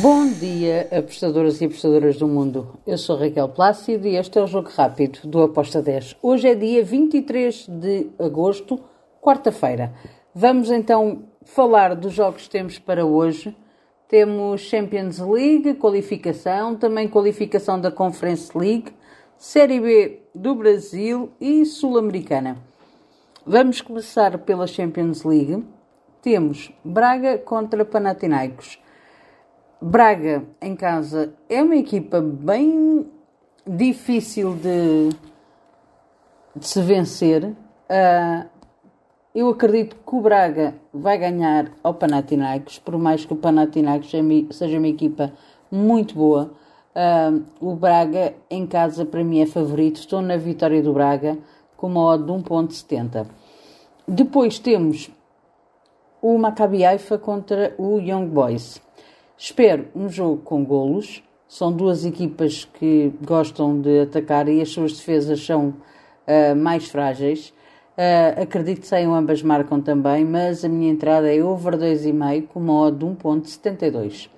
Bom 0.00 0.26
dia, 0.26 0.88
apostadoras 0.90 1.60
e 1.60 1.66
apostadoras 1.66 2.16
do 2.16 2.26
mundo. 2.26 2.78
Eu 2.86 2.96
sou 2.96 3.14
Raquel 3.14 3.46
Plácido 3.50 4.08
e 4.08 4.16
este 4.16 4.38
é 4.38 4.42
o 4.42 4.46
Jogo 4.46 4.70
Rápido 4.74 5.18
do 5.24 5.42
Aposta 5.42 5.82
10. 5.82 6.16
Hoje 6.22 6.48
é 6.48 6.54
dia 6.54 6.82
23 6.82 7.66
de 7.68 8.06
agosto, 8.18 8.80
quarta-feira. 9.20 9.92
Vamos 10.34 10.70
então 10.70 11.24
falar 11.44 11.94
dos 11.94 12.14
jogos 12.14 12.44
que 12.44 12.50
temos 12.50 12.78
para 12.78 13.04
hoje. 13.04 13.54
Temos 14.08 14.62
Champions 14.62 15.18
League, 15.18 15.74
qualificação, 15.74 16.74
também 16.74 17.06
qualificação 17.06 17.78
da 17.78 17.90
Conference 17.90 18.56
League, 18.56 18.94
Série 19.36 19.78
B 19.78 20.22
do 20.34 20.54
Brasil 20.54 21.32
e 21.38 21.66
Sul-Americana. 21.66 22.56
Vamos 23.44 23.82
começar 23.82 24.38
pela 24.38 24.66
Champions 24.66 25.22
League. 25.22 25.62
Temos 26.22 26.72
Braga 26.82 27.36
contra 27.36 27.84
Panathinaikos. 27.84 28.80
Braga 29.84 30.44
em 30.60 30.76
casa 30.76 31.34
é 31.48 31.60
uma 31.60 31.74
equipa 31.74 32.20
bem 32.20 33.04
difícil 33.66 34.54
de, 34.54 35.08
de 36.54 36.68
se 36.68 36.80
vencer. 36.82 37.46
Uh, 37.46 38.48
eu 39.34 39.48
acredito 39.48 39.96
que 39.96 40.14
o 40.14 40.20
Braga 40.20 40.76
vai 40.94 41.18
ganhar 41.18 41.72
ao 41.82 41.94
Panathinaikos, 41.94 42.78
por 42.78 42.96
mais 42.96 43.24
que 43.24 43.32
o 43.32 43.36
Panathinaikos 43.36 44.12
seja 44.56 44.78
uma 44.78 44.86
equipa 44.86 45.32
muito 45.68 46.14
boa. 46.14 46.52
Uh, 46.94 47.42
o 47.60 47.74
Braga 47.74 48.34
em 48.48 48.64
casa 48.68 49.04
para 49.04 49.24
mim 49.24 49.40
é 49.40 49.46
favorito. 49.46 49.96
Estou 49.96 50.22
na 50.22 50.36
vitória 50.36 50.80
do 50.80 50.92
Braga 50.92 51.36
com 51.76 51.88
uma 51.88 52.04
odd 52.04 52.24
de 52.24 52.30
1.70. 52.30 53.26
Depois 54.06 54.60
temos 54.60 55.10
o 56.20 56.38
Maccabi 56.38 56.84
Haifa 56.84 57.18
contra 57.18 57.74
o 57.76 57.98
Young 57.98 58.28
Boys. 58.28 58.80
Espero 59.44 59.88
um 59.92 60.08
jogo 60.08 60.40
com 60.44 60.64
golos. 60.64 61.20
São 61.48 61.72
duas 61.72 62.04
equipas 62.04 62.64
que 62.64 63.12
gostam 63.26 63.80
de 63.80 64.02
atacar 64.02 64.48
e 64.48 64.60
as 64.60 64.68
suas 64.68 64.92
defesas 64.92 65.44
são 65.44 65.70
uh, 65.70 66.54
mais 66.54 66.86
frágeis. 66.86 67.52
Uh, 67.98 68.40
acredito 68.40 68.82
que 68.82 68.86
saiam 68.86 69.12
ambas 69.12 69.42
marcam 69.42 69.80
também, 69.80 70.24
mas 70.24 70.64
a 70.64 70.68
minha 70.68 70.92
entrada 70.92 71.34
é 71.34 71.42
over 71.42 71.76
2,5 71.76 72.46
com 72.46 72.60
uma 72.60 72.82
odd 72.82 72.98
de 72.98 73.04
1.72. 73.04 74.30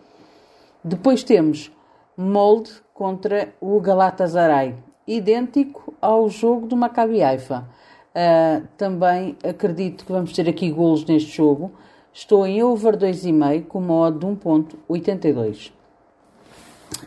Depois 0.83 1.23
temos 1.23 1.71
Molde 2.17 2.73
contra 2.95 3.53
o 3.61 3.78
Galatasaray, 3.81 4.75
idêntico 5.06 5.93
ao 6.00 6.31
jogo 6.31 6.67
do 6.67 6.78
Maccabi 6.78 7.23
Haifa. 7.23 7.69
Uh, 8.17 8.67
também 8.78 9.37
acredito 9.45 10.06
que 10.06 10.12
vamos 10.12 10.33
ter 10.33 10.48
aqui 10.48 10.71
golos 10.71 11.05
neste 11.05 11.31
jogo. 11.31 11.73
Estou 12.17 12.47
em 12.47 12.62
over 12.62 12.97
2,5 12.97 13.67
com 13.67 13.81
uma 13.81 13.95
odd 13.95 14.20
de 14.20 14.25
1.82. 14.25 15.73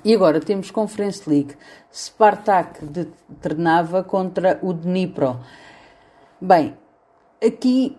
E 0.03 0.13
agora 0.13 0.41
temos 0.41 0.69
Conference 0.69 1.29
League. 1.29 1.55
Spartak 1.89 2.85
de 2.85 3.07
Trnava 3.39 4.03
contra 4.03 4.59
o 4.61 4.73
Dnipro. 4.73 5.39
Bem, 6.41 6.73
aqui 7.41 7.97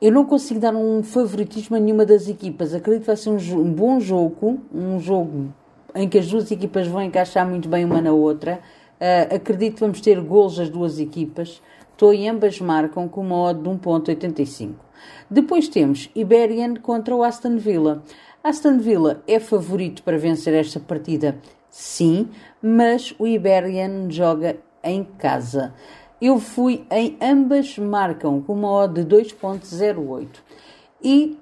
eu 0.00 0.10
não 0.10 0.24
consigo 0.24 0.58
dar 0.58 0.74
um 0.74 1.02
favoritismo 1.02 1.76
a 1.76 1.80
nenhuma 1.80 2.06
das 2.06 2.28
equipas. 2.28 2.72
Acredito 2.72 3.02
que 3.02 3.08
vai 3.08 3.16
ser 3.16 3.28
um, 3.28 3.60
um 3.60 3.70
bom 3.70 4.00
jogo, 4.00 4.58
um 4.74 4.98
jogo 4.98 5.52
em 5.94 6.08
que 6.08 6.16
as 6.16 6.26
duas 6.28 6.50
equipas 6.50 6.86
vão 6.86 7.02
encaixar 7.02 7.46
muito 7.46 7.68
bem 7.68 7.84
uma 7.84 8.00
na 8.00 8.12
outra. 8.12 8.60
Uh, 8.98 9.34
acredito 9.34 9.74
que 9.74 9.80
vamos 9.80 10.00
ter 10.00 10.18
gols 10.22 10.56
das 10.56 10.70
duas 10.70 10.98
equipas. 10.98 11.60
Estou 11.92 12.14
em 12.14 12.26
ambas 12.26 12.58
marcam 12.58 13.06
com 13.06 13.20
uma 13.20 13.36
odd 13.36 13.60
de 13.60 13.68
1.85. 13.68 14.85
Depois 15.30 15.68
temos 15.68 16.10
Iberian 16.14 16.74
contra 16.76 17.14
o 17.14 17.22
Aston 17.22 17.56
Villa. 17.56 18.02
Aston 18.42 18.78
Villa 18.78 19.22
é 19.26 19.40
favorito 19.40 20.02
para 20.02 20.18
vencer 20.18 20.54
esta 20.54 20.78
partida, 20.78 21.38
sim, 21.68 22.28
mas 22.62 23.14
o 23.18 23.26
Iberian 23.26 24.10
joga 24.10 24.56
em 24.82 25.04
casa. 25.04 25.74
Eu 26.20 26.38
fui 26.38 26.86
em 26.90 27.16
ambas 27.20 27.76
marcam 27.78 28.40
com 28.40 28.54
uma 28.54 28.70
odd 28.70 29.04
de 29.04 29.16
2.08. 29.16 30.28
E 31.02 31.36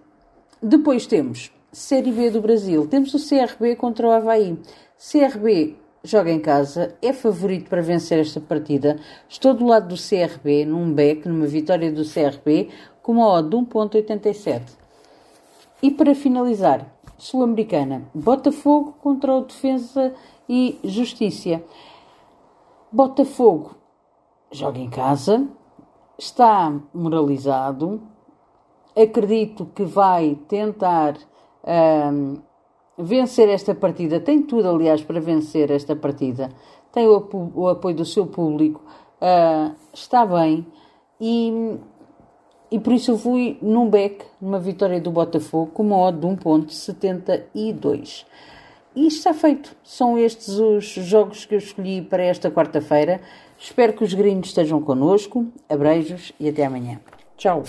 depois 0.63 1.07
temos 1.07 1.53
Série 1.71 2.11
B 2.11 2.31
do 2.31 2.41
Brasil. 2.41 2.87
Temos 2.87 3.13
o 3.15 3.19
CRB 3.19 3.77
contra 3.77 4.07
o 4.07 4.11
Havaí. 4.11 4.59
CRB 4.97 5.77
joga 6.05 6.31
em 6.31 6.39
casa, 6.39 6.95
é 7.01 7.13
favorito 7.13 7.69
para 7.69 7.83
vencer 7.83 8.21
esta 8.21 8.41
partida. 8.41 9.01
Estou 9.29 9.55
do 9.55 9.67
lado 9.67 9.89
do 9.89 9.97
CRB, 9.97 10.67
num 10.67 10.93
back, 10.93 11.27
numa 11.27 11.47
vitória 11.47 11.91
do 11.91 12.05
CRB, 12.05 12.69
com 13.03 13.13
uma 13.13 13.29
odd 13.29 13.49
de 13.49 13.57
1.87. 13.57 14.63
E 15.83 15.91
para 15.91 16.15
finalizar, 16.15 16.87
Sul-Americana, 17.17 18.03
Botafogo 18.15 18.95
contra 19.01 19.35
o 19.35 19.41
Defesa 19.41 20.15
e 20.49 20.79
Justiça. 20.85 21.63
Botafogo 22.93 23.75
joga 24.53 24.79
em 24.79 24.91
casa, 24.91 25.49
está 26.19 26.73
moralizado, 26.93 28.01
acredito 28.97 29.67
que 29.75 29.85
vai 29.85 30.39
tentar 30.49 31.17
um, 31.67 32.39
vencer 32.97 33.49
esta 33.49 33.75
partida. 33.75 34.21
Tem 34.21 34.43
tudo, 34.43 34.69
aliás, 34.69 35.03
para 35.03 35.21
vencer 35.21 35.71
esta 35.71 35.95
partida. 35.95 36.51
Tem 36.93 37.07
o, 37.07 37.29
o 37.55 37.69
apoio 37.69 37.97
do 37.97 38.05
seu 38.05 38.27
público, 38.27 38.81
uh, 39.21 39.75
está 39.93 40.25
bem 40.25 40.65
e, 41.21 41.77
e 42.71 42.79
por 42.79 42.93
isso 42.93 43.13
eu 43.13 43.19
fui 43.19 43.59
num 43.61 43.89
back, 43.89 44.25
numa 44.41 44.59
vitória 44.59 45.01
do 45.01 45.11
Botafogo, 45.11 45.71
com 45.73 45.83
uma 45.83 45.97
odd 45.97 46.19
de 46.19 46.27
1.72. 46.27 48.25
E 48.97 49.07
está 49.09 49.35
feito. 49.35 49.75
São 49.83 50.17
estes 50.17 50.49
os 50.59 50.85
jogos 50.85 51.45
que 51.45 51.55
eu 51.55 51.59
escolhi 51.59 52.01
para 52.01 52.23
esta 52.23 52.51
quarta-feira. 52.51 53.21
Espero 53.59 53.93
que 53.93 54.05
os 54.05 54.15
gringos 54.15 54.49
estejam 54.49 54.81
connosco. 54.81 55.47
Abreijos 55.69 56.33
e 56.39 56.49
até 56.49 56.65
amanhã. 56.65 57.01
Tchau. 57.37 57.65